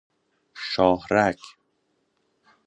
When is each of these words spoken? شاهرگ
شاهرگ 0.55 1.39